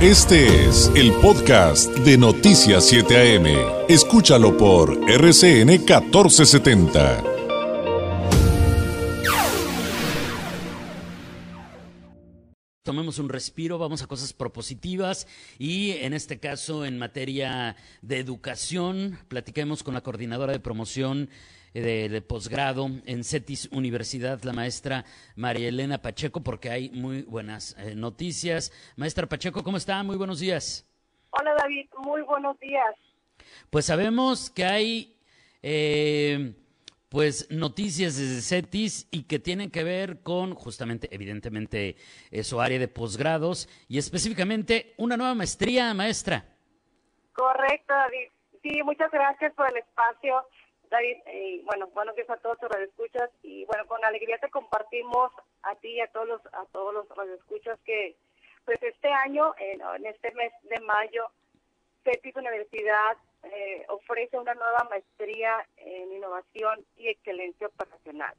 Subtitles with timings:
[0.00, 3.46] Este es el podcast de Noticias 7 AM.
[3.88, 7.22] Escúchalo por RCN 1470.
[12.82, 19.18] Tomemos un respiro, vamos a cosas propositivas y en este caso en materia de educación,
[19.28, 21.30] platiquemos con la coordinadora de promoción
[21.74, 25.04] de, posgrado en CETIS Universidad, la maestra
[25.34, 28.72] María Elena Pacheco, porque hay muy buenas eh, noticias.
[28.96, 30.02] Maestra Pacheco, ¿cómo está?
[30.02, 30.88] Muy buenos días.
[31.30, 32.94] Hola David, muy buenos días.
[33.70, 35.16] Pues sabemos que hay
[35.62, 36.54] eh,
[37.08, 41.96] pues noticias desde CETIS y que tienen que ver con justamente, evidentemente,
[42.42, 46.44] su área de posgrados y específicamente una nueva maestría, maestra.
[47.32, 48.28] Correcto, David.
[48.62, 50.46] Sí, muchas gracias por el espacio.
[50.94, 55.32] David, eh, bueno, buenos días a todos los radioescuchas y bueno, con alegría te compartimos
[55.64, 58.14] a ti y a todos los, a todos los radioescuchas que
[58.64, 61.26] pues este año, en este mes de mayo,
[62.04, 68.34] CETIS Universidad eh, ofrece una nueva maestría en innovación y excelencia operacional.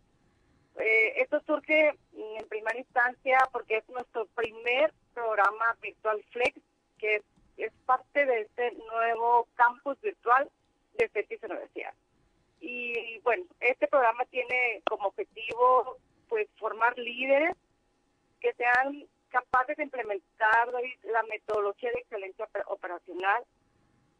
[0.80, 6.58] Eh, esto surge en primera instancia porque es nuestro primer programa virtual Flex,
[7.00, 7.24] que es,
[7.58, 10.50] es parte de este nuevo campus virtual
[10.94, 11.94] de CETIS Universidad.
[12.68, 17.56] Y bueno, este programa tiene como objetivo pues formar líderes
[18.42, 23.44] que sean capaces de implementar la metodología de excelencia operacional.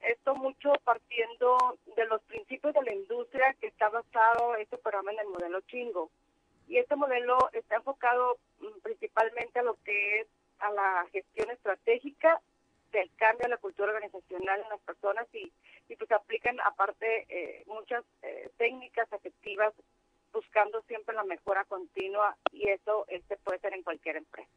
[0.02, 5.20] Esto mucho partiendo de los principios de la industria que está basado este programa en
[5.22, 6.12] el modelo chingo.
[6.68, 10.28] Y este modelo está enfocado mm, principalmente a lo que es
[10.60, 12.40] a la gestión estratégica
[12.92, 15.52] del cambio de la cultura organizacional en las personas y,
[15.90, 16.25] y pues aplican
[16.76, 19.74] aparte eh, muchas eh, técnicas efectivas
[20.34, 24.50] buscando siempre la mejora continua y eso este puede ser en cualquier empresa.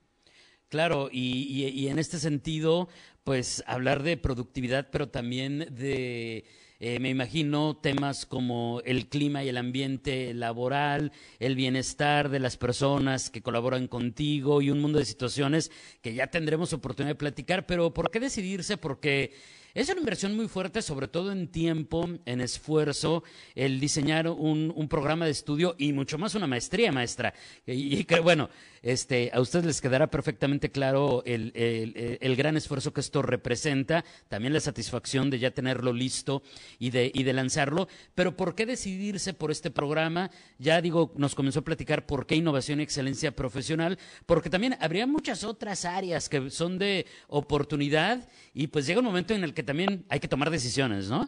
[0.68, 2.88] Claro, y, y en este sentido,
[3.24, 6.44] pues hablar de productividad, pero también de
[6.80, 12.56] eh, me imagino temas como el clima y el ambiente laboral, el bienestar de las
[12.56, 17.66] personas que colaboran contigo y un mundo de situaciones que ya tendremos oportunidad de platicar,
[17.66, 18.76] pero ¿por qué decidirse?
[18.76, 19.34] Porque
[19.74, 23.22] es una inversión muy fuerte, sobre todo en tiempo, en esfuerzo,
[23.54, 27.34] el diseñar un, programa de estudio y mucho más una maestría, maestra.
[27.66, 28.48] Y, que, bueno,
[28.82, 34.04] este, a ustedes les quedará perfectamente claro el, el, el, gran esfuerzo que esto representa,
[34.28, 36.42] también la satisfacción de ya tenerlo listo
[36.78, 37.88] y de, y de lanzarlo.
[38.14, 40.30] Pero ¿por qué decidirse por este programa?
[40.58, 45.06] Ya digo, nos comenzó a platicar por qué innovación y excelencia profesional, porque también habría
[45.06, 49.64] muchas otras áreas que son de oportunidad y pues llega un momento en el que
[49.64, 51.26] también hay que tomar decisiones, ¿no?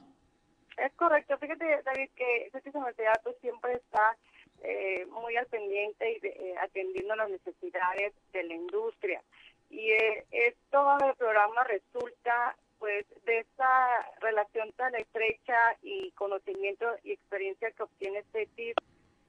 [0.76, 1.36] Es correcto.
[1.38, 4.16] Fíjate, David, que este pues, siempre está
[4.62, 9.20] eh, muy al pendiente y eh, atendiendo las necesidades de la industria.
[9.68, 17.10] Y eh, esto del programa resulta pues de esa relación tan estrecha y conocimiento y
[17.10, 18.76] experiencia que obtiene CETIS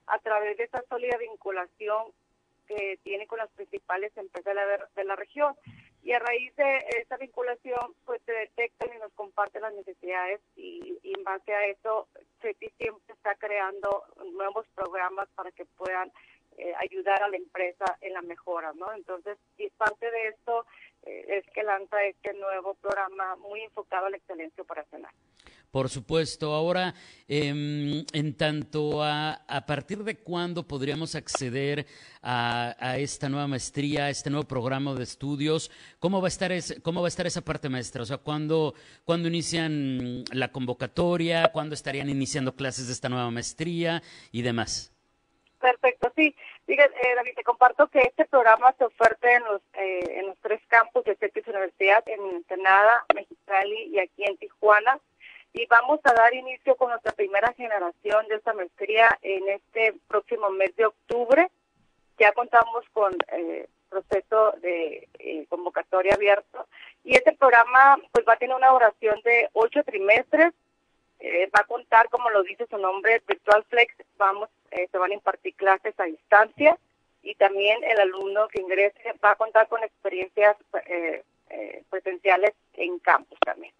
[0.06, 2.12] a través de esa sólida vinculación
[2.68, 5.56] que tiene con las principales empresas de la, de la región
[6.02, 10.98] y a raíz de esa vinculación pues se detectan y nos comparten las necesidades y,
[11.02, 12.08] en base a eso
[12.40, 16.10] CETI siempre está creando nuevos programas para que puedan
[16.58, 18.92] eh, ayudar a la empresa en la mejora, ¿no?
[18.92, 20.66] Entonces, y parte de esto
[21.04, 25.12] es que lanza este nuevo programa muy enfocado a la excelencia operacional.
[25.72, 26.52] Por supuesto.
[26.52, 26.92] Ahora,
[27.26, 31.86] em, en tanto a, a partir de cuándo podríamos acceder
[32.20, 36.52] a, a, esta nueva maestría, a este nuevo programa de estudios, ¿cómo va a estar,
[36.82, 38.02] cómo va a estar esa parte maestra?
[38.02, 38.74] O sea, ¿cuándo,
[39.06, 41.50] ¿cuándo inician la convocatoria?
[41.52, 44.92] ¿Cuándo estarían iniciando clases de esta nueva maestría y demás?
[45.58, 46.34] Perfecto, sí.
[46.68, 50.60] Eh, David, te comparto que este programa se oferta en los, eh, en los tres
[50.68, 54.98] campus de CETIS Universidad, en Ensenada, Mexicali y aquí en Tijuana
[55.52, 60.50] y vamos a dar inicio con nuestra primera generación de esta maestría en este próximo
[60.50, 61.50] mes de octubre.
[62.18, 66.66] Ya contamos con eh, proceso de eh, convocatoria abierto
[67.04, 70.52] y este programa pues va a tener una duración de ocho trimestres.
[71.24, 73.94] Eh, va a contar, como lo dice su nombre, Virtual Flex.
[74.16, 76.76] Vamos, eh, se van a impartir clases a distancia
[77.22, 82.98] y también el alumno que ingrese va a contar con experiencias eh, eh, presenciales en
[82.98, 83.72] campus también.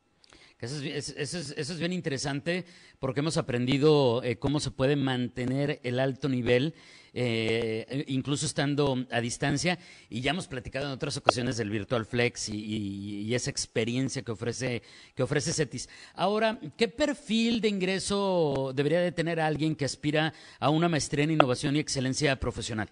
[0.62, 2.64] Eso es, eso, es, eso es, bien interesante
[3.00, 6.74] porque hemos aprendido eh, cómo se puede mantener el alto nivel,
[7.14, 9.76] eh, incluso estando a distancia,
[10.08, 14.22] y ya hemos platicado en otras ocasiones del Virtual Flex y, y, y, esa experiencia
[14.22, 14.82] que ofrece,
[15.16, 15.88] que ofrece CETIS.
[16.14, 21.32] Ahora, ¿qué perfil de ingreso debería de tener alguien que aspira a una maestría en
[21.32, 22.88] innovación y excelencia profesional?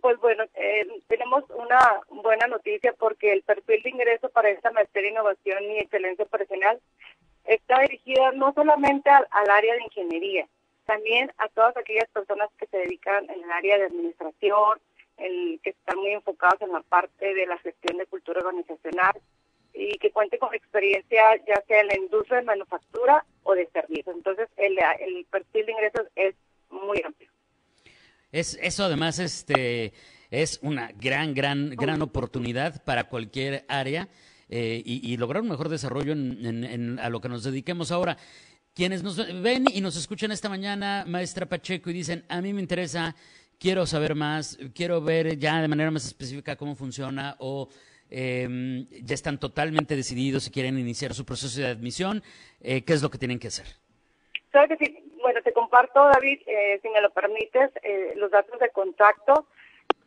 [0.00, 1.78] Pues bueno, eh, tenemos una
[2.08, 6.80] buena noticia porque el perfil de ingreso para esta maestría innovación y excelencia profesional
[7.44, 10.48] está dirigida no solamente al, área de ingeniería,
[10.84, 14.80] también a todas aquellas personas que se dedican en el área de administración,
[15.16, 19.14] que están muy enfocados en la parte de la gestión de cultura organizacional
[19.72, 24.14] y que cuenten con experiencia ya sea en la industria de manufactura o de servicios.
[24.14, 26.34] Entonces, el, el perfil de ingresos es
[26.70, 27.30] muy amplio.
[28.32, 29.92] Es, eso además este,
[30.30, 34.08] es una gran, gran, gran oportunidad para cualquier área
[34.48, 38.16] eh, y, lograr un mejor desarrollo en, a lo que nos dediquemos ahora.
[38.74, 42.60] Quienes nos ven y nos escuchan esta mañana, maestra Pacheco, y dicen, a mí me
[42.60, 43.16] interesa,
[43.58, 47.68] quiero saber más, quiero ver ya de manera más específica cómo funciona o
[48.10, 52.22] em, ya están totalmente decididos si quieren iniciar su proceso de admisión,
[52.60, 53.66] eh, ¿qué es lo que tienen que hacer?
[54.52, 54.98] que sí.
[55.20, 57.70] Bueno, te comparto, David, eh, si me lo permites,
[58.14, 59.46] los datos de contacto.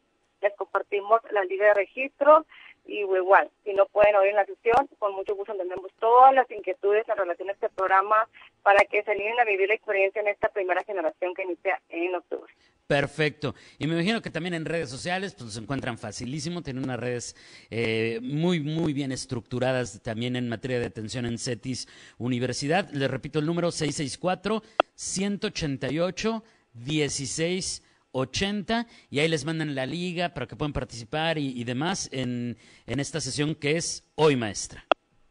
[0.40, 2.46] les compartimos la liga de registro
[2.86, 6.50] y igual, si no pueden oír en la sesión, con mucho gusto entendemos todas las
[6.50, 8.28] inquietudes en relación a este programa
[8.62, 12.14] para que se animen a vivir la experiencia en esta primera generación que inicia en
[12.14, 12.52] octubre.
[12.86, 13.54] Perfecto.
[13.78, 17.34] Y me imagino que también en redes sociales pues se encuentran facilísimo, tienen unas redes
[17.70, 21.88] eh, muy, muy bien estructuradas también en materia de atención en CETIS
[22.19, 22.90] Universidad.
[22.90, 24.62] Les repito el número 664
[24.94, 26.44] 188
[26.75, 33.00] 1680 y ahí les mandan la liga para que puedan participar y, demás en, en,
[33.00, 34.84] esta sesión que es hoy, maestra.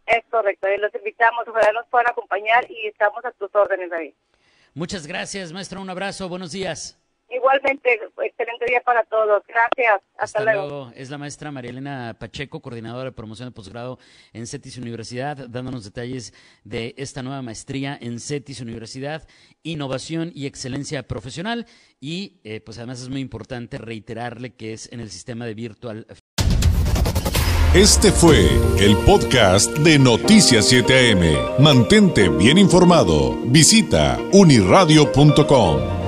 [0.07, 4.13] Es correcto, y los invitamos, ojalá nos puedan acompañar y estamos a tus órdenes, David.
[4.73, 6.99] Muchas gracias, maestra, un abrazo, buenos días.
[7.33, 9.41] Igualmente, excelente día para todos.
[9.47, 10.01] Gracias.
[10.17, 10.91] Hasta, luego.
[10.95, 13.97] Es la maestra María Elena Pacheco, coordinadora de promoción de posgrado
[14.33, 16.33] en CETIS Universidad, dándonos detalles
[16.63, 19.27] de esta nueva maestría en CETIS Universidad,
[19.63, 21.65] innovación y excelencia profesional.
[21.99, 26.05] Y eh, pues además es muy importante reiterarle que es en el sistema de virtual.
[27.73, 28.47] Este fue
[28.79, 31.57] el podcast de Noticias 7am.
[31.57, 33.35] Mantente bien informado.
[33.45, 36.02] Visita uniradio.com.